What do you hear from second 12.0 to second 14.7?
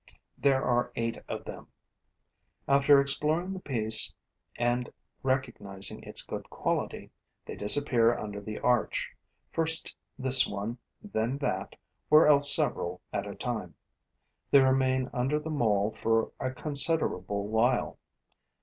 or else several at a time. They